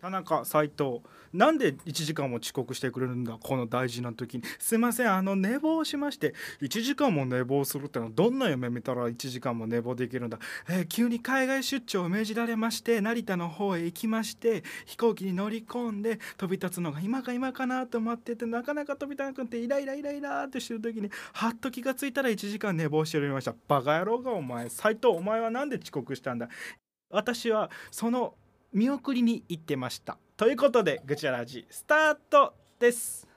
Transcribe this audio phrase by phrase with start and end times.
[0.00, 1.00] 田中斉藤
[1.32, 4.44] なんで1時間も遅刻してくれるんだこの大事な時に。
[4.58, 23.54] すいませんあの寝坊しまして1時間も寝坊するってのはどんな夢見たら1時間も寝坊できるんだ、えー急に海外出張を命じられまして成田の方へ行きまして飛行機に乗り込んで飛び立つのが今か今かなと思っててなかなか飛び立たなくてイライライライラってしてる時にはっと気がついたら1時間寝坊しておりました。
[23.68, 26.48] バカ野郎がお前斉藤お前はなんで遅刻したんだ。
[27.10, 28.34] 私はその
[28.72, 30.18] 見送りに行ってました。
[30.36, 33.29] ということでぐちゃらじスタートです。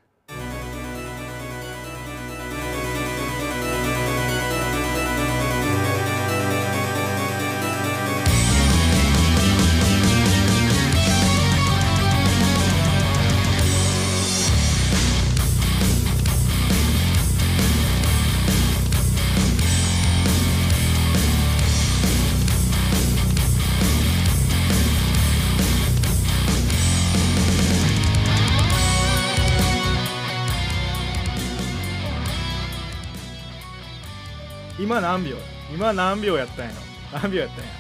[34.94, 35.38] 今何秒？
[35.74, 36.72] 今何秒やったんや？
[36.72, 37.72] ろ何秒やったんや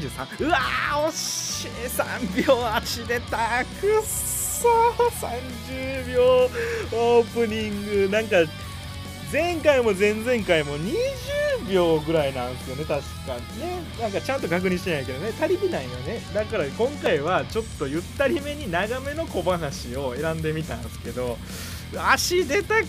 [0.00, 4.68] ？30?33 うわー惜しい！3秒あち出たくっそ
[5.20, 6.48] 30秒
[6.94, 8.08] オープニング。
[8.08, 8.36] なんか
[9.30, 10.94] 前回も前々回も20
[11.70, 13.34] 秒ぐらいなんですよね確か。
[13.34, 13.82] ね。
[14.00, 15.34] なんかちゃんと確認してないけどね。
[15.38, 16.22] 足りてないよね。
[16.32, 21.36] だから今回はちょっとゆったりめに長めの小話を選んでみたんですけど
[21.96, 22.84] 足出たか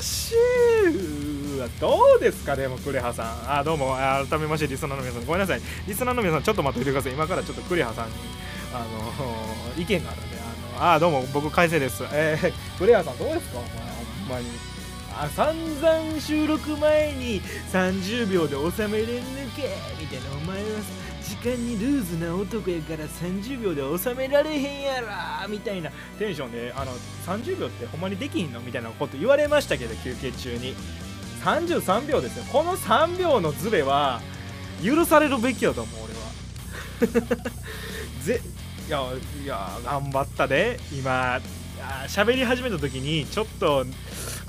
[0.00, 5.60] 悔しいうわどうですかでもクレハさんあどうも改めましてリスナーの皆さんごめんなさい。
[5.86, 8.14] リスナーの皆さんちょっと待っててください今からちょっとクレハさんに
[8.72, 8.78] あ
[9.76, 10.36] の意見があるんで
[10.76, 12.04] あのあどうも僕海星です。
[12.12, 13.78] えー、クレハさんどうですかお前ほ
[14.26, 14.46] んまに。
[15.20, 17.40] あ散々収録前に
[17.72, 19.14] 30秒で収めれんの
[19.56, 20.64] けみたいなお前は
[21.28, 25.08] 時間にルーズな男やから30秒で収められへんやろ
[25.48, 26.92] みたいなテンションであの
[27.26, 30.74] 30秒ってほんまにできんのみたいなこと言われましたけど休憩中に。
[31.44, 32.44] 33秒ですよ。
[32.52, 34.20] この3秒のズレは
[34.82, 37.38] 許されるべきやと思う俺は。
[38.24, 38.40] ぜ
[38.88, 39.02] いや
[39.44, 41.40] いや頑張ったで今。
[42.08, 43.86] 喋り始めた時にちょっと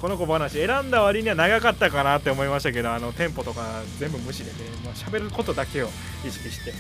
[0.02, 5.88] この小話選んだ割には長かったかなって思いましたけどあのテンポとか全部無視でねもう喋ることだけを
[6.26, 6.72] 意識して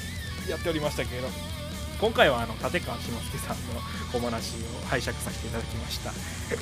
[0.50, 1.28] やっておりましたけど
[2.00, 3.81] 今回はあの立川志の輔さんの
[4.13, 6.13] 小話を拝借させていただきました、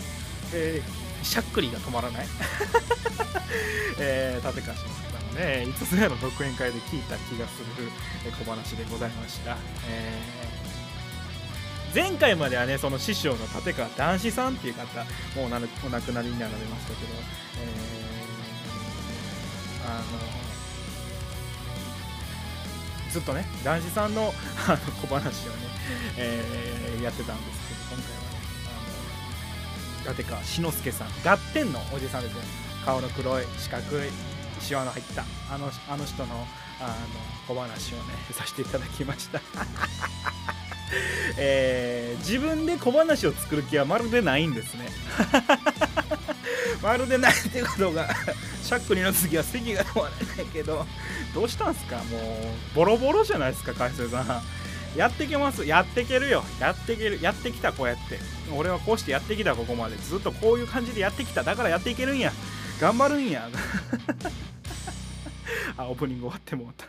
[0.52, 2.28] えー、しゃっくりが止まらない、
[4.02, 7.92] えー、立川志の輔さんのね5つ目の独演会で聞いた気がする
[8.44, 9.58] 小話でございました、
[9.88, 10.37] えー
[11.98, 15.04] 前回まではねその師匠の立川談志さんっていう方
[15.36, 17.14] もうなお亡くなりになられましたけど、
[17.60, 17.98] えー
[19.90, 20.04] あの
[23.10, 24.32] ずっとね談志さんの
[24.68, 25.58] あの小話をね、
[26.18, 28.38] えーやってたんですけど今回はね
[30.06, 32.42] あの立川志の輔さんガッテンのおじさんですね
[32.86, 34.10] 顔の黒い四角い
[34.60, 36.46] シワの入ったあのあの人の
[36.80, 38.04] あの小話をね
[38.34, 39.42] させていただきました
[41.38, 44.88] えー自分で小話を作る気はまるでないんですね。
[46.82, 48.10] まるでないってことが
[48.64, 50.86] しゃっくりの次は席が止まらないけど
[51.34, 51.98] どうしたんすか？
[51.98, 52.04] も
[52.74, 54.44] うボロボロじゃないですか海星さん。
[54.98, 55.66] やってけます。
[55.66, 56.44] やってけるよ。
[56.60, 57.20] やってける。
[57.22, 58.20] やってきたこうやって。
[58.56, 59.96] 俺はこうしてやってきたここまで。
[59.98, 62.34] ずっとこういう感じでやってきただからやっていけるんや。
[62.82, 63.48] 頑張るんや。
[65.78, 66.86] あオープニング終わってもうた。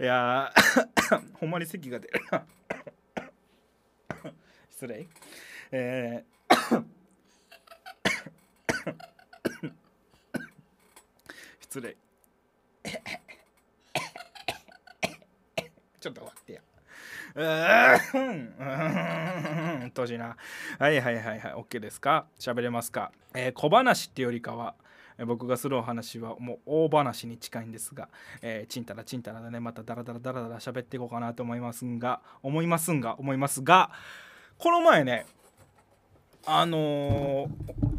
[0.00, 0.52] いや
[1.40, 2.20] ほんまに咳が出る。
[4.70, 5.06] 失礼。
[5.72, 6.84] えー
[11.60, 11.96] 失礼。
[16.00, 16.60] ちょっと待ってや。
[17.34, 18.54] うーん。
[18.58, 19.82] うーん。
[19.84, 20.36] うっとしいな。
[20.78, 21.52] はいはいはいはい。
[21.54, 22.26] OK ですか？
[22.38, 24.74] 喋れますか、えー小話ってよりかは
[25.24, 28.08] 僕がするお話はもう大話に近いんですが、
[28.42, 29.60] えー、ちんたらちんたらでね。
[29.60, 33.90] またダラダラダラダラ喋っていこうかなと思いますが思いますが思いますが
[34.58, 35.26] この前ね
[36.44, 37.96] あのー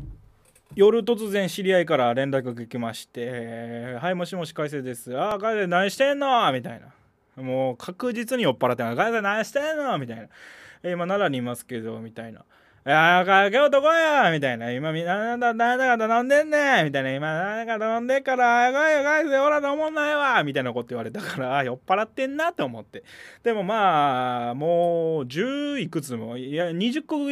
[0.76, 5.18] 夜突然知り合いから連絡が来まして「はいもしもし海星です。
[5.18, 6.94] ああ海星何してんの?」みたいな。
[7.42, 10.24] もう確実に酔っ払って「海星何してんの?」みたいな
[10.88, 12.46] 「今奈良にいますけど」みたいな
[12.90, 23.04] 「やー京都来いよ」みたいな「今みなんだなんだか飲んでんねん」みたいな「今なんだか飲んでっから来いよ海星おらと思んないわ」みたいなこと言われたから酔っ払ってんなと思って。
[23.44, 27.26] でもまあもう10いくつもいや20個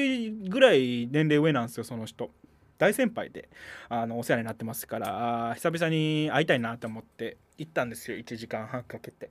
[0.50, 2.32] ぐらい年齢上なんですよその人。
[2.78, 3.48] 大先輩で
[3.88, 8.18] あのお世話になってますから久々に会いたいなと思って行ったんですよ。
[8.18, 9.30] 1時間半かけて。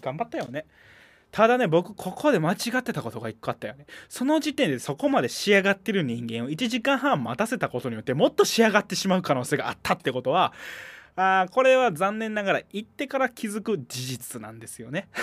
[0.00, 0.64] 頑張ったよね。
[1.32, 3.86] ただね僕ここで間違ってたことが一個あったよね。
[4.08, 10.52] その時点でそこまで仕上がってる人間を1時間半待たせたことによってもっと仕上がってしまう可能性があったってことは
[11.14, 15.08] あこれは残念ながら行ってから気づく事実なんですよね。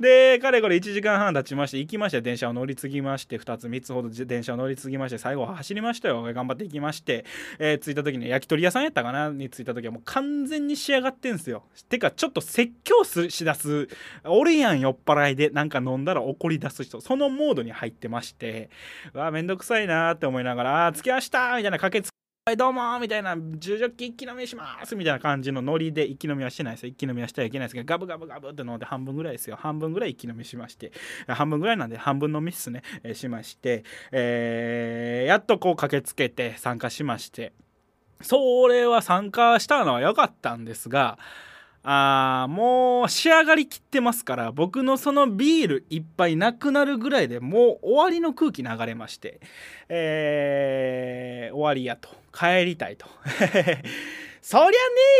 [0.00, 6.22] でかれこれ1時間半経ちまして行きまして電車を乗り継ぎまして2つ3つほど電車を乗り継ぎまして最後走りましたよ。
[6.22, 7.24] 頑張って行きまして、
[7.58, 9.28] えー、着いた時に焼き鳥屋さんやったかな？
[9.28, 11.64] に着いた時はもう完全に仕上がってんすよ。
[11.88, 13.88] てかちょっと説教しだす
[14.24, 18.70] 俺やん酔っ払いでなんか飲んだら怒り出す人そのモードに入ってまして
[19.14, 22.19] うわめんどくさいなって思いながら「あ着きました!」みたいな駆けつけ
[22.50, 26.88] はい、どうもみたいな、十ジョッキ一気飲みしますみたいな感じのノリで一気飲みはしてないですよ。
[26.88, 29.54] 一気飲みはしてはいけないですけど、ガブガブガブって飲んで半分ぐらいですよ。
[29.54, 30.90] 半分ぐらい一気飲みしまして、
[31.28, 37.52] 半分ぐらいなんで半分飲みっすね、えー、しまして、えー、やっとこう駆けつけて参加しまして、
[38.20, 41.20] それは参加したのは良かったんですが、
[41.82, 49.40] あもう仕上がりきってますから僕のそのビールいっぱいなくなるぐらいでもう終わりの空気流れまして、
[49.88, 52.10] えー、終わりやと。
[52.32, 53.06] 帰りたいと。
[54.42, 54.74] そりゃね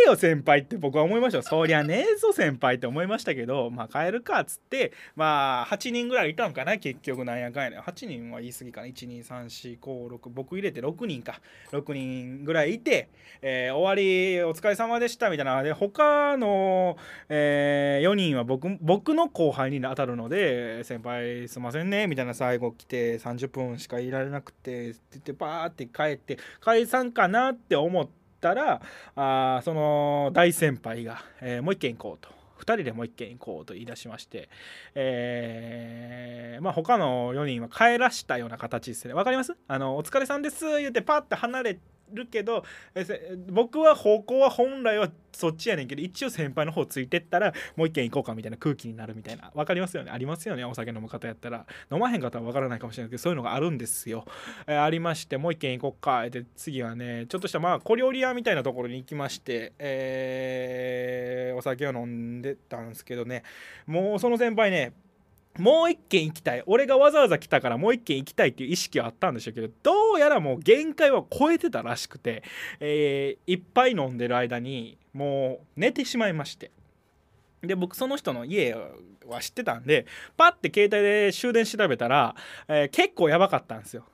[0.06, 8.86] えよ先輩って僕は思いましたそりゃねえぞ先輩って思いましたけどまあ帰るかっつってまあ8人ぐらいいたんかな結局なんやかんやね8人は言い過ぎかな。
[8.88, 11.40] 12345僕入れて6人か。
[11.72, 13.08] 6人ぐらいいて、
[13.42, 15.62] えー、終わりお疲れ様でしたみたいな。
[15.62, 16.96] で他の、
[17.28, 22.34] えー、4人は僕僕の後輩に当たるので先輩すいませんねみたいな。
[22.34, 28.80] 最後来て30分しかいられなくてって言ってバーって帰って解散かなって思ってったら
[29.16, 32.40] あその大先輩が、えー、もう一軒行こうと。
[32.60, 34.50] 2人でもう一軒行こうと言い出しまして、
[34.94, 39.14] えー、まあ他の4人は帰らしたような形ですね。
[39.14, 39.56] わかります？
[39.66, 41.78] あの、お疲れさんです言ってパッと離れ
[42.12, 42.64] るけど
[43.48, 49.50] 僕は方向は本来はそっちやねんけど一応先輩の方ついてったらもう一軒行こうかみたいな空気になるみたいな。
[49.54, 50.10] 分かりますよね？
[50.10, 50.64] ありますよね？
[50.64, 51.66] お酒飲む方やったら。
[51.90, 54.24] 飲まへん方は分からないかもしれないけどそういうのがあるんですよ、
[54.66, 56.28] えー、ありましてもう一軒行こうか。
[56.28, 63.42] で次はねちょっとしたまあ小料理屋みたいなところに行きまして、えー、お酒を飲んでたんですけどね。
[63.86, 64.92] もうその先輩ね
[65.58, 66.62] もう一軒行きたい。
[66.66, 72.42] 俺がわざわざ来たからもう一軒行きたいっていう意識はあったんでしょうけどどうやらもう限界は超えてたらしくて、
[72.78, 76.70] えー、いっぱい飲んでる間にもう寝てしまいまして。
[77.62, 78.74] で僕その人の家
[79.26, 80.06] は知ってたんで
[80.36, 82.34] パッて携帯で終電調べたら、
[82.68, 84.04] えー、結構やばかったんですよ。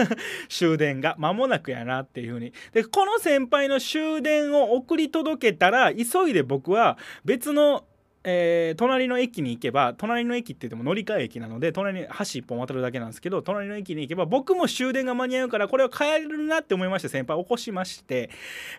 [0.48, 1.16] 終電が。
[1.18, 2.52] 間もなくやなっていう風に。
[2.72, 7.84] でこの先輩の終電を送り届けたら急いで僕は別の
[8.24, 18.30] えー、隣の駅に行けば隣の駅って言っても乗り換え駅なので隣に橋一本渡るだけなんですけど隣の駅に行けば僕も終電が間に合うからこれは帰るなって思いまして先輩起こしまして、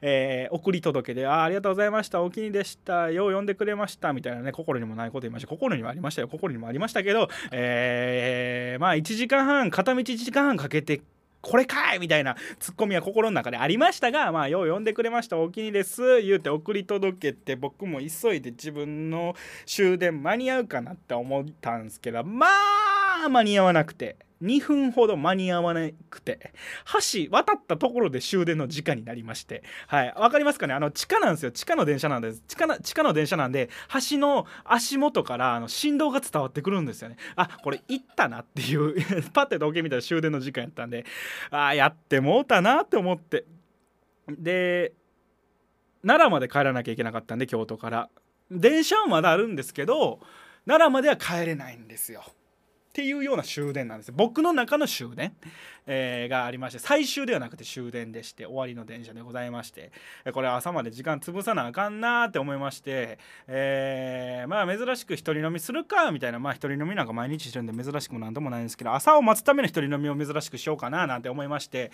[0.01, 11.01] えー、送り届けで「あありがとうございましたお気に入りでしたよう呼んでくれました」みたいなね心にもないこと言いました心にもありましたよ心にもありましたけど、えー、まあ1時間半片道1時間半かけて
[11.45, 19.36] これかいみたいなツッコミは心の中でありましたが、まあ、よう呼んでくれました、お気に入りです、言うて送り届けて、僕も急いで自分の
[19.68, 22.50] 終電間に合うかなって思ったんですけど、まあ、
[23.30, 24.18] 間に合わなくて。
[24.44, 26.51] 2分ほど間に合わなくて
[26.86, 30.74] 橋渡ったところで終電の時間になりましてはい分かりますかね？
[30.74, 31.51] あの地下なんですよ。
[31.51, 32.44] 地下の電車なんです。
[32.45, 33.69] 地下な地下の電車なんで
[34.10, 37.15] 橋の足元からあの振動が伝わってくるんですよね。
[37.38, 38.94] あこれ行ったなっていう
[39.32, 41.05] パッて時計見たら終電の時間やったんで
[41.50, 43.46] あやってもうたなって思って。
[44.27, 44.91] で
[46.05, 48.10] 奈良まで帰らなきゃいけなかったんで京都から。
[48.51, 50.20] 電車はまだあるんですけど
[50.67, 52.22] 奈良までは帰れないんですよ。
[52.95, 55.35] っていうような終電なんです僕の中の終電、
[55.88, 59.92] えー、がありまして最終ではなくて終電でして終わりの電車でございまして
[60.34, 71.92] これ朝まで時間潰さなあかんなって思いまして、えー、まあ珍しく一人飲みするかみたいなまあ一人飲みなんか毎日してるんで珍しくもなんともないんですけど朝を待つための一人飲みを珍しくしようかななんて思いまして、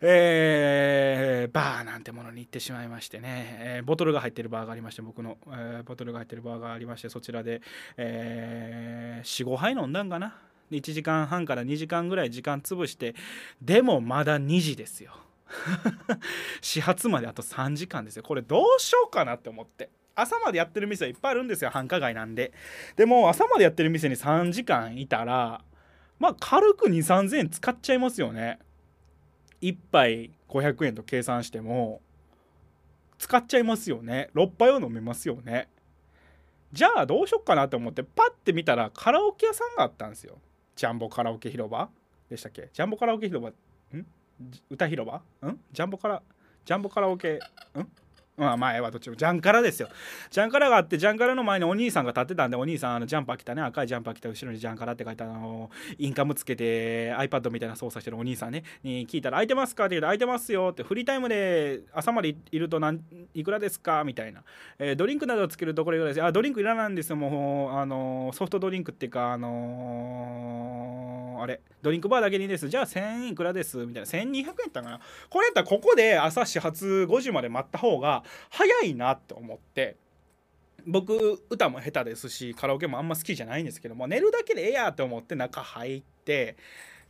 [0.00, 7.62] えー、バーなんてものに行ってしまいましてね、えー、ボトルが入ってるバーがありまして僕の、えー、ボトルが入ってるバーがありましてそちらで、
[7.96, 10.49] えー、45杯飲んだんかな。
[10.70, 13.14] 1時間半から2時間ぐらい時間潰して
[13.60, 15.12] でもまだ2時ですよ。
[16.62, 18.22] 始発まであと3時間ですよ。
[18.22, 19.90] これどうしようかなって思って。
[20.14, 21.70] 朝までやってる店はいっぱいあるんですよ。
[21.70, 22.52] 繁華街なんで。
[22.96, 25.64] でも朝までやってる店に3時間いたら
[26.18, 28.58] まあ軽く2 3 0 0円使っちゃいますよね。
[29.62, 32.00] 1杯500円と計算しても
[33.18, 34.30] 使っちゃいますよね。
[34.34, 35.68] 6杯は飲めますよね。
[36.72, 40.38] じゃあどうしよっかなと思ってパッて見たらカラオケ屋さんがあったんですよ。
[40.80, 41.90] ジャンボカラオケ広場
[42.30, 42.70] でしたっけ？
[42.72, 43.50] ジャンボカラオケ広場？
[43.98, 44.06] ん？
[44.70, 45.16] 歌広場？
[45.46, 45.60] ん？
[45.70, 46.22] ジャンボカラ
[46.64, 47.38] ジャンボカラオケん？
[48.36, 49.88] まあ前はどっちもジャンカラですよ。
[50.30, 58.62] ジャンカラがあってジャンカラの前にお兄さんが立ってたんでお兄さんあのジャンパー着たね赤いジャンパー着た後ろにジャンカラって書いたあのインカムつけて iPad みたいな操作してるお兄さんね。
[58.82, 63.00] に聞いたら「空いてますか?」って言うと「空いてますよ」ってフリータイムで朝までいると何
[63.34, 64.04] いくらですか？
[64.04, 64.42] みたいな、
[64.78, 66.24] えー、ドリンクなどつけるとこれぐらいです。
[66.24, 67.16] あドリンクいらないんですよ。
[67.16, 70.99] もうあのソフトドリンクっていうかあのー、
[71.42, 72.68] あれドリンクバーだけにです。
[72.68, 73.78] じゃあ1000いくらです。
[73.78, 74.08] みたいな。
[74.08, 75.00] 1200円やったかな。
[75.28, 79.96] これやったらここで朝始発5時まで待った方が早いなって思って。
[80.86, 86.56] 僕歌も下手ですしカラオケもあんま好きじゃないんですけども寝るだけでええやと思って中入って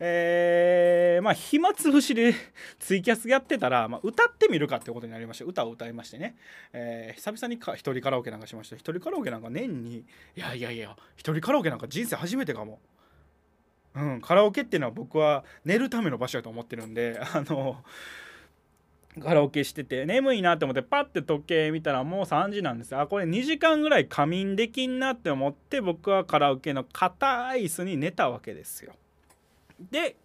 [0.02, 2.34] えー、まあ暇つぶしで
[2.80, 6.36] ツイキャスやってたら、まあ、歌ってみるかってことになりまして歌を歌いましてね、
[6.72, 8.76] えー、久々にか一人カラオケなんかしました。
[8.76, 10.04] 一人カラオケなんか年にい
[10.36, 12.80] やいやいや一人カラオケなんか人生初めてかも。
[14.00, 17.84] うん、カラオケっていうのは僕は寝るための場所だと思ってるんで あの
[19.22, 28.94] カラオケしてて眠いなって思ってパッて時計見たらもう3時なんですあこれ2時間ぐらい仮眠できんなって思って僕はカラオケの硬い椅子に寝たわけですよ。
[29.90, 30.16] で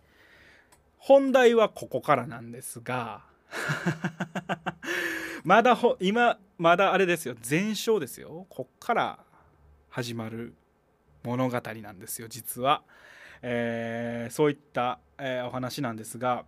[0.97, 3.23] 本題はここからなんですが
[5.43, 7.35] まだほ今まだあれですよ。
[7.47, 8.45] 前哨ですよ。
[8.49, 9.19] こっから
[9.89, 10.53] 始まる
[11.25, 12.83] 物語なんですよ実は、
[13.41, 16.45] えー、そういった、えー、お話なんですが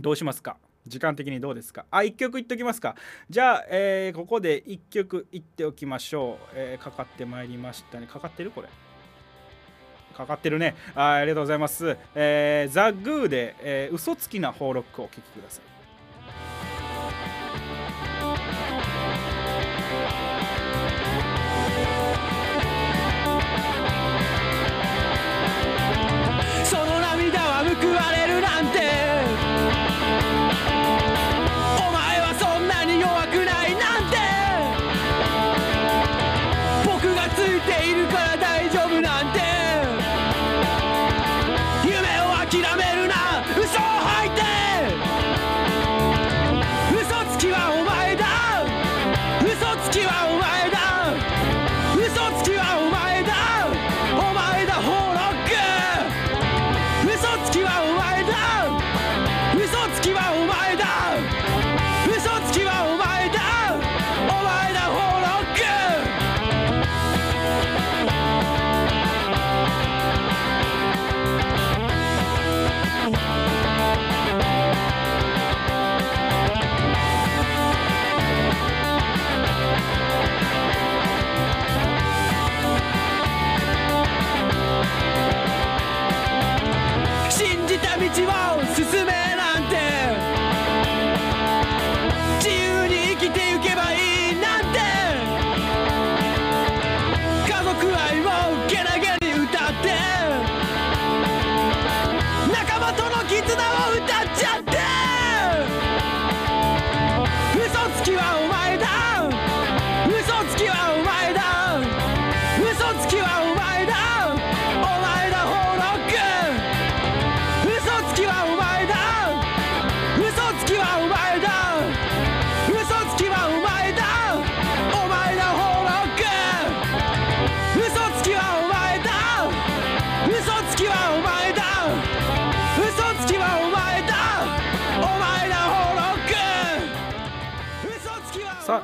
[0.00, 0.56] どうしますか？
[0.86, 1.86] 時間的にどうですか？
[1.90, 2.94] あ1曲いっときますか。
[3.30, 8.06] じゃあ、えー、ここで1曲いっておきましょう、えー、かかってまいりましたね。
[8.06, 8.68] かかってるこれ？
[10.16, 10.76] かかってるね。
[10.94, 15.73] あありがとうございます、えー、ザ・グーで、えー、嘘つきなホーロックをお聴きください。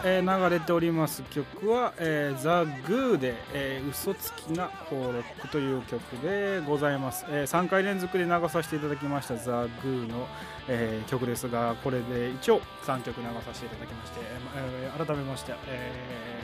[0.02, 10.26] えー、流れております曲は、えー、ザ・グーで、えー、嘘つきなホーロックという曲でございます、えー、3回連続で流させていただきましたザ・グーの、
[10.69, 14.21] えー、曲ですがこれで一応3曲流させていただきまして、
[14.57, 15.92] えー、改めまして、え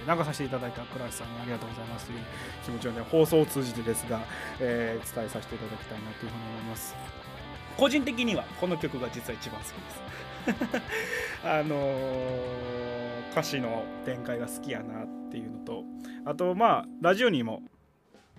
[0.05, 2.19] ー、流させていただいた倉橋さんにありがとうございますという
[2.63, 4.21] 気持ちをね放送を通じてですが、
[4.61, 6.95] えー、伝えさせていただきたいなというふうに思います。
[7.79, 10.83] 個人的にはこの曲が実は一番好きです。
[11.45, 12.96] あのー
[13.33, 15.85] 歌詞の展開が好きやなっていうのと
[16.25, 17.63] あとまあラジオにも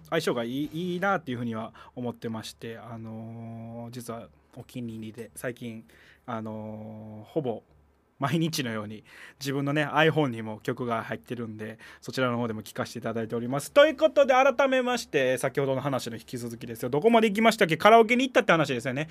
[0.10, 5.84] 相性がいいいいなっていうふうには思ってましてあのー、実はお気に入りで最近
[6.26, 7.64] あのー、ほぼ
[8.20, 9.04] 毎日のように
[9.40, 13.72] 自分のね iPhone にも曲が入ってるんでそちらの方でも聴かせていただいております。
[13.72, 16.90] ということで改めまして先ほどの話の引き続きですよ。
[16.90, 17.78] どこまで行きましたっけ？
[17.78, 19.10] カラオケに行ったって話ですよね。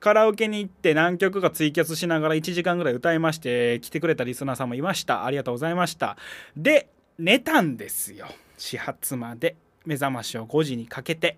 [0.00, 5.24] カラオケに行って何曲かツイキャスしながら1時間ぐらい歌いまして来てくれたリスナーさんもいました。
[5.24, 6.16] ありがとうございました。
[6.56, 8.26] で寝たんですよ。
[8.56, 9.56] 始発まで。
[9.86, 11.36] 目覚ましを5時にかけて。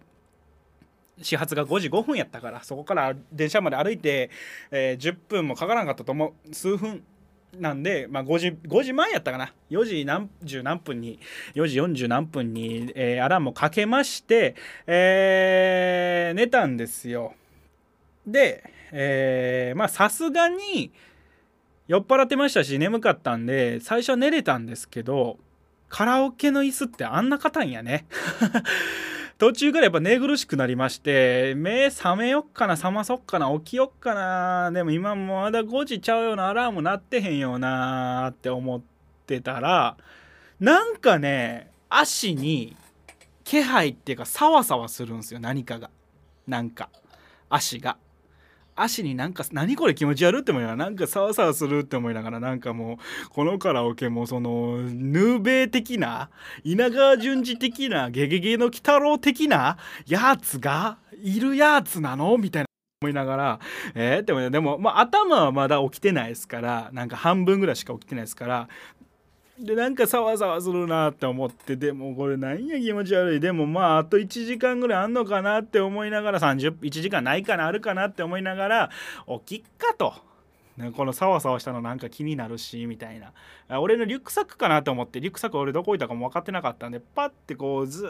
[1.22, 4.30] 始発が5時5分やったからそこから電車まで歩いて、
[4.70, 6.54] えー、10分もかからんかったと思う。
[6.54, 7.02] 数分
[7.58, 9.52] なんで、まあ、5, 時5時前やったかな。
[9.70, 11.18] 4時何十何分に
[11.54, 14.56] 4時40何分に、えー、アラームをかけまして、
[14.86, 17.34] えー、寝たんですよ。
[18.26, 20.92] で、えー、まあさすがに
[21.88, 25.38] 酔っ払ってましたし眠かったんで最初は寝れたんですけど
[25.88, 28.06] カラオケの椅子ってあんな硬いんやね。
[29.38, 38.80] 途中からやっぱ寝苦しくなりまして目覚めよっかな覚まそっかな起きよっかなでも今もまだ5時ちゃうようなアラーム鳴ってへんよなって思っ
[39.26, 39.96] てたら
[40.58, 42.76] なんかね足に
[43.44, 45.90] 気配っていうかサワサワするんですよ何かが。
[46.48, 46.88] なんか
[47.48, 47.96] 足が。
[48.76, 56.30] 足になんか何これ気持ち悪って思いながらなんかサワサワするって思いながらなんかもうこのカラオケもそのヌーベイ的な
[56.62, 62.36] 稲川淳二的なゲゲゲの鬼太郎的なやつがいるやつなの？
[62.38, 62.66] みたいな。
[63.02, 63.60] 思いながら
[63.94, 68.68] えー、って思いながらでも、まあ、頭はまだ起きてないですからなんか半分ぐらいしか起きてないですから
[69.58, 73.40] でなんかサワサワするなって思ってでもこれなんや気持ち悪い。
[73.40, 78.90] でもまああと1時間ぐらいあんのかなって思いながら301時間ないかなあるかなって思いながら
[79.46, 80.14] 起きっかと。
[80.94, 83.32] このサワサワしたのなんか気になるしみたいな。
[83.80, 88.06] 俺のリュックサックかなと思ってリュックサック俺どこ置いたかも分かってなかったんでパッてこうず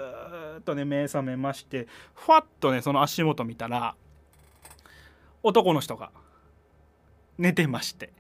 [0.59, 3.95] っとね目覚めましてふわっとねその足元見たら
[5.45, 6.11] 男の人が
[7.38, 8.12] 寝てまして。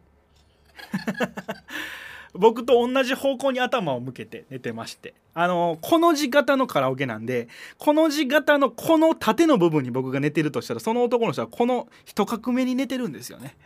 [2.34, 13.56] 僕と同じ方向に頭を向けて寝てましてあのこの字型のカラオケなんでこの字型のこの縦の部分に僕が寝てるとしたらその男の人はこの一角目に寝てるんですよね。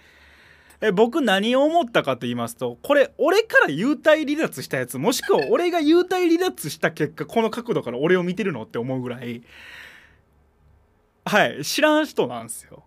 [0.83, 9.43] え僕何を思ったかと言いますとこれ俺から幽体離脱したやつもしくは俺が幽体離脱した結果この角度から俺を見てるのって思うぐらい
[11.27, 12.83] はい知らん人なんですよ。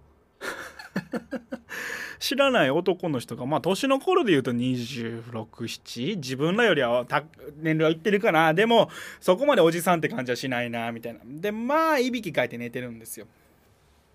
[2.20, 7.06] 知らない男の人がまあ年の頃で言うと267自分らよりは
[7.58, 8.54] 年齢はいってるかな？
[8.54, 11.20] でもそこまでおじさんって感じはしないなみたいな。
[11.26, 13.28] でまあいびきかいて寝てるんですよ。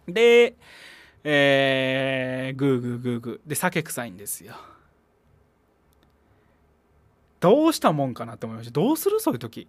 [0.07, 0.55] で
[1.25, 3.49] えー、グーグーグーグー。
[3.49, 4.55] で酒臭いんですよ。
[7.41, 8.73] どうしたもんかなと思いました。
[8.73, 9.21] どうする？
[9.21, 9.69] そういう時。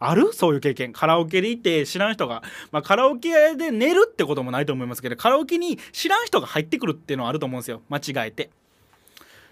[0.00, 0.32] ある？
[0.32, 0.92] そういう経験。
[0.92, 7.82] カラオケで行って知らん人が、まあ、カラオケで寝るってこともないと思いますけどカラオケに知らん人が入ってくるっていうのはあると思うんですよ。
[7.88, 8.50] 間違えて。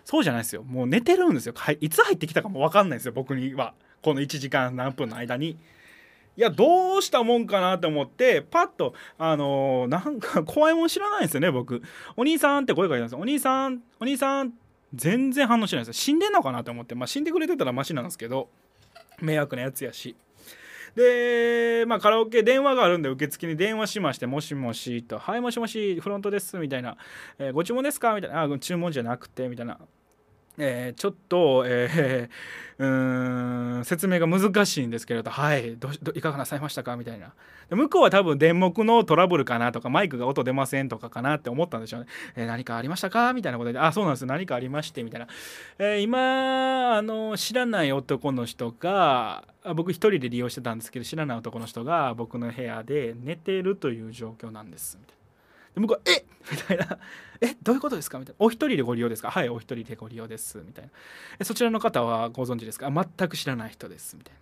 [0.05, 0.63] そうじゃないですよ。
[0.63, 1.55] もう寝てるんですよ。
[1.81, 3.13] いつ入ってきたかも分かんないですよ。
[3.13, 3.75] 僕には。
[4.03, 5.51] この1時間何分の間に。
[6.37, 11.83] いやどうしたもんかなと思ってパッとあのー、なんか怖いもん知らないんですよね僕。
[12.17, 13.19] お兄さんって声かけたんですよ。
[13.19, 14.53] お兄さんお兄さん
[14.95, 15.93] 全然反応しないですよ。
[15.95, 16.95] 死んでんのかなと思って。
[16.95, 18.49] まあ死んでくれてたらマシなんですけど。
[19.21, 20.15] 迷惑なやつやし。
[20.97, 26.97] で、まあ、カラオケ電話があるんで受付に電話しまして「もしもし」と「はいもしもしフロントです」みたいな
[27.39, 29.79] 「えー、ご注文ですか?」みたいな「あ注文じゃなくて」みたいな
[30.59, 32.79] えー、ちょっと、えー、
[33.79, 37.33] うん説明が難しいんですけれど「はいどいかがなさいましたか?」みたいな。
[37.69, 43.33] 向こうは多分電目のトラブルかなとかマイクが音出ませんとかかなって思ったんでしょうね、えー、何かありましたか？
[43.33, 44.27] みたいなことで「あそうなんです。
[44.27, 45.27] 何かありまして」みたいな、
[45.79, 54.97] えー、今あの知らない男の人が僕一人で利用してたんですけど知らない男の人が僕の部屋で寝てるという状況なんです。
[55.01, 55.26] みたいな。
[55.77, 56.99] で向こう「え みたいな
[57.41, 60.91] 「えどういうことですか?」みたいな「お一人でご利用ですか?」「はいお一人でご利用です」みたい
[61.39, 64.41] な「そちらの方はご存知ですか?」全く知らない人です」みたいな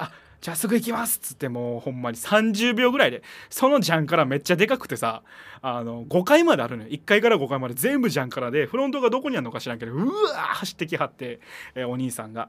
[0.06, 5.22] 「あじゃあすぐ行きます」っつってもうほんまに30秒ぐらいでそのジャンからめっちゃでかくてさ
[5.62, 11.40] あの5階まであるのよ1階から5階まで全部ジャンからでフロントがどこにあるのか知らんけどうわー走ってきはって、
[11.74, 12.48] えー、お兄さんが。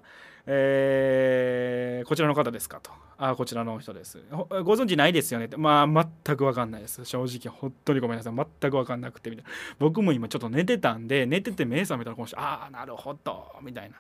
[0.50, 2.90] えー、こちらの方ですかと。
[3.18, 4.24] あ、こちらの人です。
[4.32, 5.58] ご存知ないですよねって。
[5.58, 7.04] まあ、全く分かんないです。
[7.04, 8.34] 正直、本当にごめんなさい。
[8.34, 9.52] 全く分かんなくて、みたいな。
[9.78, 13.98] 僕も今ちょっと寝てたんで、寝てて目覚めたらこの人、ああ、なるほど、みたいな。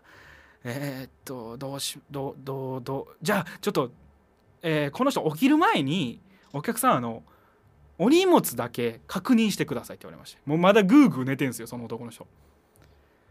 [0.67, 3.91] えー、っと、どうし、どう、どう、どう、じゃあ、ちょっと、
[4.62, 6.19] えー、この人起きる前に、
[6.51, 7.23] お客さん、あの、
[7.97, 10.41] お荷物だけ確認してくださいって言われまして。
[10.45, 12.27] もうまだグーグー寝てんすよ、その男の人。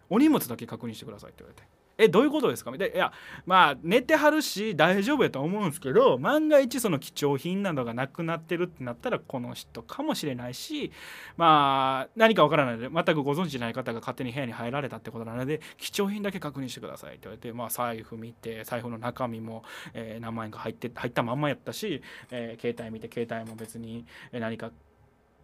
[0.09, 1.69] お荷物だけ確認してくださいって言われて。
[1.99, 2.71] えどういうことですか？
[2.71, 2.95] みたいな。
[2.95, 3.13] いや
[3.47, 10.93] まあ寝てはるし大丈夫やと思うんですけど万が一その貴重品などがなくなってるってなったらこの人かもしれないし
[11.37, 24.71] まあ何かわからないので全くご存知ない方が勝手に部屋に入られたってことなので貴重品だけ確認してくださいって言われて、まあ、財布見て財布の中身も、えー、何万円か入って入ったまんまやったし、えー、携帯見て携帯も別に何か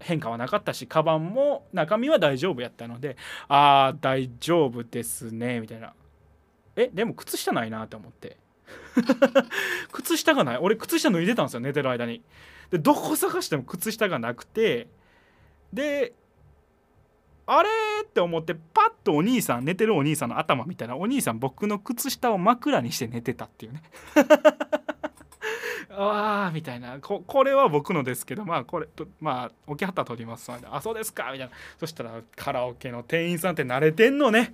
[0.01, 3.17] 変化はなかったしカバンも中身は大丈夫やったので
[3.49, 5.95] ああ大丈夫ですねみたいな。
[6.77, 8.37] えでも靴下ないなって思って。
[9.93, 10.57] 靴下がない。
[10.59, 12.23] 俺靴下脱いでたんですよ寝てる間に。
[12.71, 14.89] でどこ探しても靴下がなくて。
[15.73, 16.15] で
[17.47, 17.69] あれ
[18.05, 23.83] って思ってパッとお兄さん寝てるお兄さんの頭見たらお兄さん僕の靴下を枕にして寝てたっていうね。
[25.95, 26.99] ああみたいな。
[27.01, 31.55] これは僕のですけどまあこれとまあ置きはったら取りますのであそうですかみたいな。
[31.79, 34.53] そしたらカラオケの店員さんって慣れてんのね。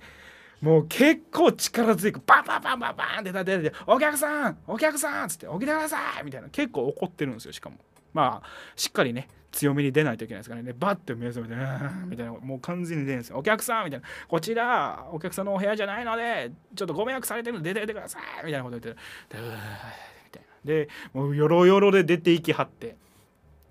[0.61, 7.77] もう結構力強くバンバンバンバンバンって出て「お客さんお客さん」っつって「起きてください」みたいな結構怒ってるんですよしかも。
[8.13, 10.73] まあしっかりね強めに出ないといけないですからね。
[10.77, 11.55] バッて目覚めて
[12.07, 12.33] 「みたいな。
[12.33, 19.01] もう完全に出るんですよ「お客さん」みたいな「こちらお客さんのお部屋じゃないのでちょっとご迷惑されてるので出ててください」みたいなこと言って
[19.33, 20.49] みたいな。
[20.65, 22.97] でもうよろよろで出ていきはって。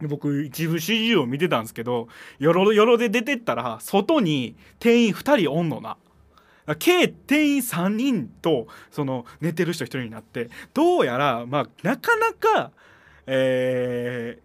[0.01, 2.07] 僕一部始終を見てたんですけど
[2.38, 5.96] よろよろで出てったら外に店員2人おんのな。
[6.76, 12.72] 計店員3人とその寝てる人1人になってどうやらまあなかなか
[13.31, 14.38] え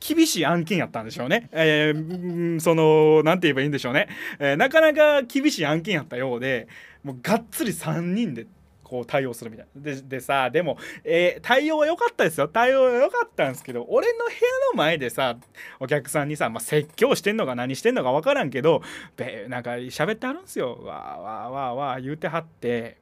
[0.00, 1.48] ー、厳しい案件やったんでしょうね。
[1.52, 4.08] えー、その、なんて言えばいいんでしょうね。
[4.38, 6.68] えー、なかなか厳しい案件やったようで、
[7.02, 8.46] もうがっつり3人で
[8.88, 9.82] こう対応するみたいな。
[9.82, 12.48] ででさでも、えー、対応は良かったですよ。
[12.48, 14.38] 対応は良かったんですけど俺の部屋
[14.72, 15.36] の前でさ
[15.80, 18.82] お客さんにさ、まあ、説教してんのか何してんのか分からんけど
[19.16, 20.78] べなんか喋ってはるんですよ。
[20.82, 22.96] わーわーわーわー言うてはって。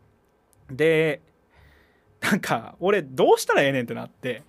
[0.70, 1.20] で
[2.30, 4.42] なんか俺どうしたらええねんってなって。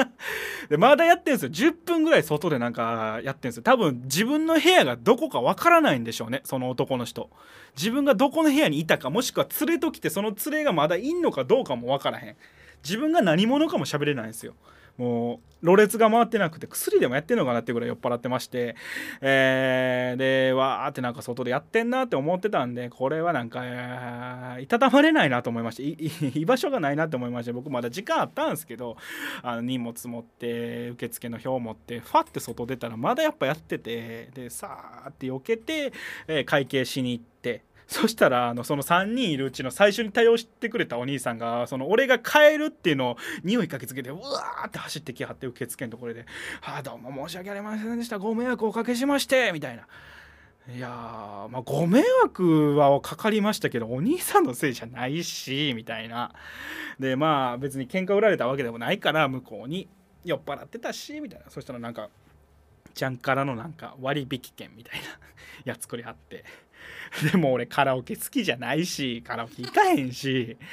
[0.68, 1.50] でまだやってんすよ。
[1.50, 3.62] 10分ぐらい外でなんかやってんすよ。
[3.62, 6.42] 多分自分の部屋がどこかわからないんでしょうね。
[6.44, 7.30] その男の人。
[7.76, 12.36] 自分がどこの部屋にいたかもしくは連れときてその連れがまだいんのかどうかもわからへん。
[12.82, 14.54] 自分が何者かも喋れないんですよ
[14.98, 18.76] もうろれつが回ってなくて薬でもやってんのかなってぐらい酔っ払ってまして
[19.20, 25.82] えー、でわーってなんか外でやってんなって思ってたんでこれはなんかいたたまれないなと思いまして
[26.38, 28.96] 居場所がないなって思いまして僕まだ時間あったんですけど
[29.42, 35.92] あの荷物持って受付の表持ってファって外出たらまだやっぱやっててでさーって避けて、
[36.28, 37.64] えー、会計しに行って。
[37.86, 46.26] そしたらあのその3人いるうちの最初に対応してくれたお兄さんがその俺が帰るっていうのを匂いかけつけてうわーって走ってきはって受付のところで
[46.66, 48.18] 「ああどうも申し訳ありませんでした。
[48.18, 49.86] ご迷惑をおかけしまして」みたいな。
[50.68, 56.32] いやまあご迷惑はかかりましたけどお兄さんのせいじゃないしみたいな。
[56.98, 59.88] でまあ別に喧嘩売られたわけでもないから向こうに
[60.24, 61.50] 酔っ払ってたしみたいな。
[61.50, 62.10] そしたらなんか
[62.96, 65.06] ちゃんからのなんか割引券みたいな
[65.72, 66.44] やつくりあって。
[67.30, 70.56] でも俺カラオケ好きじゃないしカラオケ行かへんし。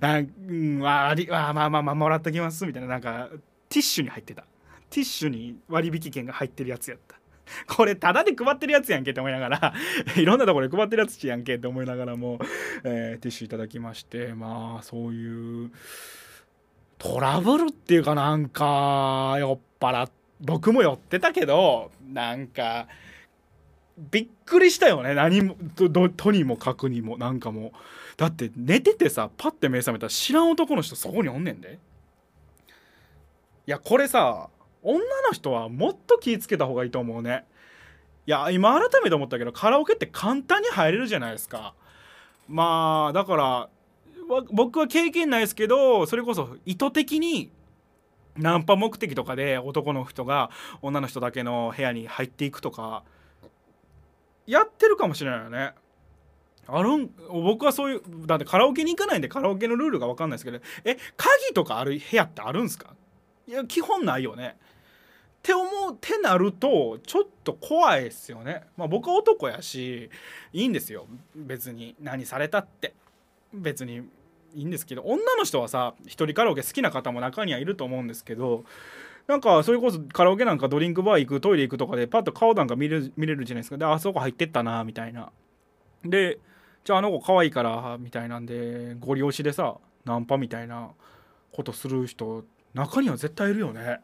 [0.00, 2.88] なんうんありあまあまあまあもらっときますみたいな。
[2.88, 3.28] なんか
[3.68, 4.42] ティッシュに入ってた。
[4.88, 7.16] ティッシュに割引券が入ってるやつやった。
[7.68, 9.74] これタダで配ってるやつやんけって思いながら
[10.16, 12.40] いろんなところで配ってるやつやんけって思いながらも、
[12.82, 14.34] えー、ティッシュいただきまして。
[14.34, 15.70] まあそういう
[16.98, 20.08] トラブルっていうかなんか酔っ払
[20.40, 22.86] 僕も酔ってたけどなんか
[23.98, 25.14] びっくりしたよね。
[25.14, 27.72] 何もととにもかくにもなんかもう。
[28.16, 31.78] だって寝ててさパッて目覚めたら知らん男の人そこにおんねんで。
[33.66, 34.48] いやこれさ
[34.82, 37.44] 女の人はもっと気ぃつけた方がいいと思うね。
[38.26, 41.74] いや今改めて思ったけどカラオケって簡単に入れるじゃないですか。
[42.48, 43.68] まあだから
[44.50, 47.50] 僕は経験ないですけどそれこそ意図的に
[48.38, 50.50] ナンパ目的とかで男の人が
[50.82, 53.02] 女の人だけの部屋に入っていくとか
[54.46, 55.72] やってるかもしれないよね。
[56.68, 62.94] あるん僕はそういうだってカラオケに行かないんでカラオケのルールが分かんないですけどえ鍵とかある部屋ってあるんすか？
[63.46, 64.56] いや基本ないよね。
[64.58, 68.64] って思うってなるとちょっと怖いですよね。
[68.76, 70.10] まあ僕は男やし
[70.52, 71.06] いいんですよ。
[71.36, 72.94] 別に何されたって。
[73.54, 74.02] 別に
[74.56, 78.64] いいんですけど女の人はさ一人カラオケ好きな方も中にはいると思うんですけど
[79.26, 83.76] なんかそれこそカラオケなんかドリンクバー行くトイレ行くとかでパッと顔なんか見れる見れるじゃないですか。
[83.76, 85.30] であそこ入ってったなみたいな。
[86.04, 86.38] で
[86.84, 90.90] じゃああの子可愛いからみたいなんでご利用しでさナンパみたいな
[91.52, 94.00] ことする人中には絶対いるよね。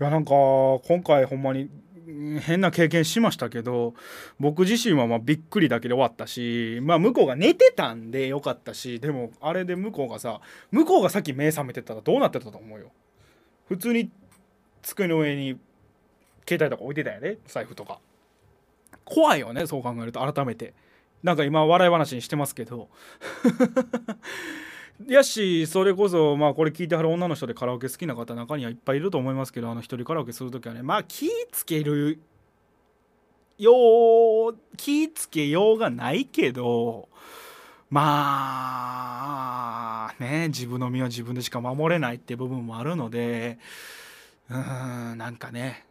[0.00, 1.68] いやなんか今回ほんまに
[2.40, 3.94] 変な経験しましたけど
[4.40, 12.90] 僕自身はまあびっくりだけで終わったしまあ向こうが寝てたんでよかったしでもあれで向こうがさ向こうがさっき目覚めてたらどうなってたと思うよ。
[13.68, 14.10] 普通に
[14.82, 15.58] 机の上に
[16.48, 18.00] 携帯とか置いてたよね財布とか。
[19.04, 20.74] 怖いよねそう考えると改めて。
[21.22, 22.88] なんか今笑い話にしてますけど。
[25.08, 32.18] やしそれこそまあこれ聞いてはる女の人でカラオケ好きな方中にはいっぱいいると思いますけどあの一人カラオケする時はねまあ気ぃつける
[33.58, 37.08] よう気ぃつけようがないけど
[37.90, 38.00] ま
[40.10, 43.58] あね自分の身は自分でしか守れないって部分もあるので
[44.50, 45.84] うーんなんかね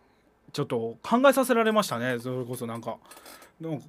[0.53, 2.19] ちょっと考えさせられましたね。
[2.19, 2.97] それこそなんか
[3.61, 3.85] なんか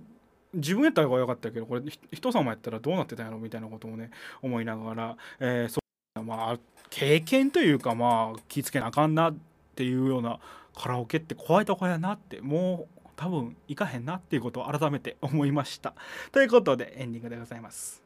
[0.54, 4.10] 自分やったらよかったけどこれ人様やったらどうなってたんやろみたいなこともね
[4.42, 5.80] 思いながら、えー、そ
[6.20, 6.58] うまあ
[6.90, 9.34] 経験というかまあ気ぃつけなあかんなっ
[9.74, 10.38] ていうような
[10.74, 15.94] カラオケって怖いとこやなってもう多分行かへんなっていうことを改めて思いました。
[16.32, 18.02] ということでエンディングでございます。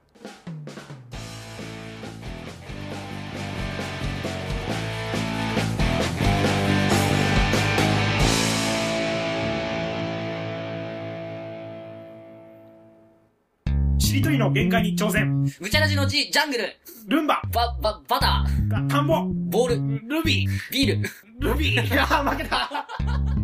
[14.17, 16.77] りとりの限界に挑戦ぐちゃらじの字、ジャングル。
[17.09, 18.89] ルンババ、バ、バター。
[18.89, 20.09] 田んぼボール。
[20.09, 21.09] ルビービール。
[21.39, 22.87] ルビーいや負けた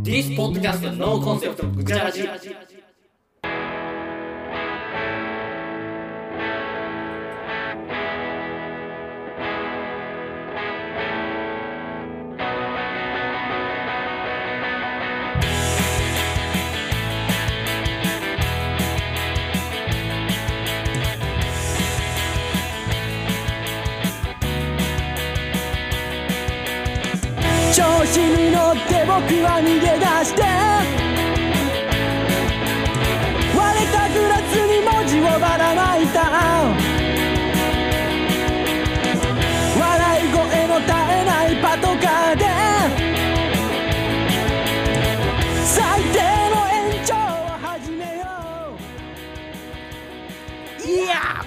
[0.03, 2.23] This podcast no concept ぐちゃらじ。
[29.43, 30.43] は逃げ出して。
[33.57, 36.21] 割れたグラスに文字をばらまいた。
[39.79, 42.45] 笑い声の絶えないパトカーで。
[45.65, 46.19] 最低
[46.51, 47.17] の延長を
[47.59, 48.27] 始めよ
[50.81, 50.87] う。
[50.87, 51.45] いや。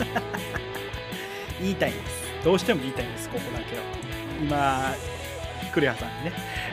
[1.60, 2.20] 言いたいんです。
[2.44, 3.82] どうしても言いたいんですここだけは。
[4.40, 4.94] 今
[5.70, 6.32] クレアさんにね、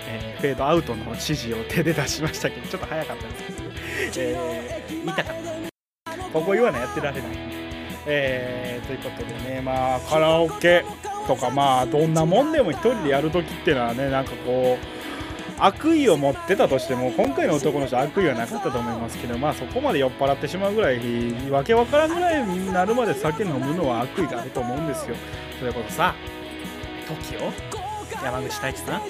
[0.10, 3.70] えーフェードアウトの指示を手で出しましたけどちょっと早かったですけど、
[4.18, 5.36] えー言いたかっ
[6.06, 6.28] た。
[6.32, 7.32] ここ言わないやってられない。
[8.06, 10.86] えーということでねまあカラオケ
[11.28, 14.98] とかまあどんなもんでも一人でやるときっていうのはねなんかこう
[15.60, 21.00] 悪意を持ってたとしても今回の男の人は悪意はなかったと思いますけどまあそこまで酔っ払ってしまうぐらい
[21.50, 25.16] わけわからんぐらいになるまで酒飲むのは悪意があると思うんですよ。
[25.60, 26.14] それこそさ
[27.08, 27.87] TOKIO
[28.24, 29.02] 山口太一さん？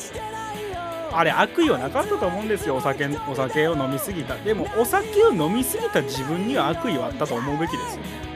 [1.11, 2.75] あれ悪意はなかったと思うんですよ。
[2.75, 4.35] お酒お酒を飲みすぎた。
[4.35, 8.01] でもお酒を飲みすぎた自分には悪意はあったと思うべきですよ。
[8.01, 8.27] ね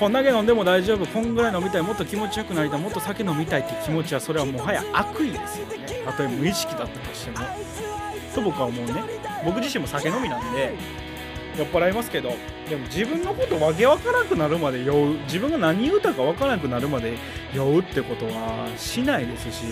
[0.00, 1.06] こんだけ飲んでも大丈夫。
[1.06, 1.82] こんぐらい飲みたい。
[1.82, 2.80] もっと気持ちよくなりたい。
[2.80, 5.76] もっと酒飲みたいっていう気持ちはそれはもはや悪意ですよね。
[6.04, 7.46] たとえ無意識だったとしても。
[8.34, 8.94] と僕は思うね。
[9.44, 10.74] 僕自身も酒飲みなんで
[11.56, 12.30] 酔っ払いますけど
[12.68, 17.16] でも自分のことわけわからなくなるまで酔う自分が何言うたかわからなくなるまで
[17.54, 19.64] 酔うってことはしないですし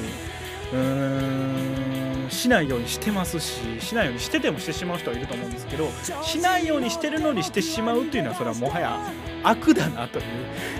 [0.73, 5.88] うーんしないようにしてますししないようにしててもしてしまう人はいると思うんですけど
[6.23, 9.01] しないようにしてるのにしてしまうっていうのはそれはもはや
[9.42, 10.22] 悪だなとい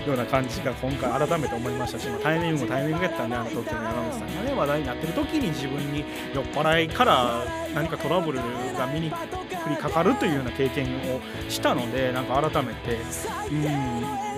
[0.05, 12.97] うような感じが今回改めて思いましたしまあタイミングもタイミングやったんであの東京の山口さんがね話題になってる時に自分に酔っ払いから何かトラブルが見に降りかかるというような経験をしたのでなんか改めて
[13.51, 14.31] うん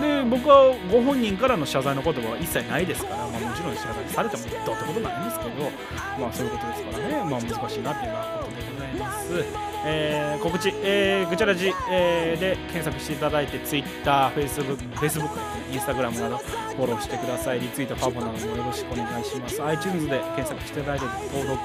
[0.00, 5.70] で僕はご本人からの謝罪の言葉は一切ないですから、まあ、もちろん謝罪されてもどうってことないんですけど
[6.18, 7.30] まあそういうことですからね。
[7.30, 9.44] まあ難しいなっていうようなことでざいます、
[9.86, 15.28] えー告知、えーぐちゃらじ、えーで検索していただいて TwitterFacebook、Facebook、
[15.72, 17.60] Instagram などフォローしてください。
[17.60, 19.62] リツイートファボなどもよろしくお願いします。
[19.62, 21.62] iTunes で検索していただいて登録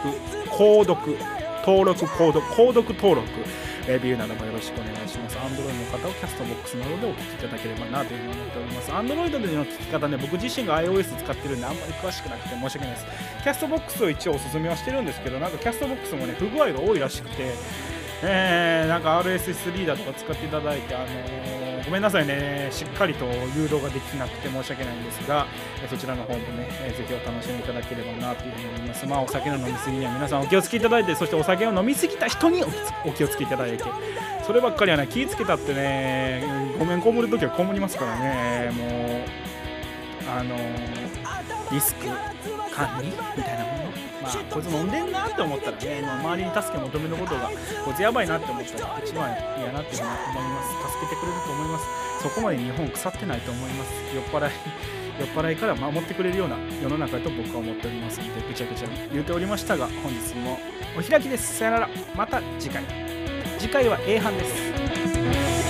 [0.49, 3.27] 購読登録購読購読登録
[3.87, 5.37] レビューなどもよろしくお願いします。
[5.37, 8.91] Android の方はキャストボックスなどでお聞きいただければなというふうに思っております。
[8.91, 13.05] Android での聞き方ね、僕自身が iOS 使ってるんであんまり詳しくなくて申し訳ないです。
[13.43, 17.53] キャストボックスを一応おすすめはしてるんですけど、なんかキャストボックスもね、不具合が多いらしくて、
[18.23, 25.45] えー、なんか RSS リーダーとか使っていただいて、あのーごめんなさいね、しっかりと誘導ができなくて申し訳ないんですが、
[25.89, 26.67] そちらの方もね、
[26.97, 29.05] ぜひお楽しみいただければなというふうに思います。
[29.05, 32.63] まあ、お酒の飲みすぎには皆さんお気をつけいただいて、そしてお酒を飲みすぎた人に
[33.05, 33.83] お気をつけいただいて、
[34.45, 36.43] そればっかりはね、気ぃつけたってね、
[36.79, 38.85] ごめんこむるときはこむりますからね、も
[39.19, 40.55] う、あの
[41.71, 42.07] リスク
[42.73, 43.82] 管理みたいなもの、
[44.23, 47.51] まあ、こいつ飲んでんなって思ったらね、まあ、周りに助け求めることが、
[47.83, 50.93] こいつやばいなって思ったら、一番嫌なっていうふうに思います。
[50.93, 51.85] 助けてくれると思います。
[52.23, 53.91] そこまで日本腐ってないと思います。
[54.15, 54.51] 酔っ払い、
[55.19, 60.57] 酔っ払いから守ってくれるような世の中と僕は思っておりますので、ぐちゃぐちゃ言うておりましたが、本日も
[60.97, 61.57] お開きです。
[61.57, 61.89] さよなら。
[62.15, 62.83] また次回。
[63.59, 65.62] 次回は A 班です。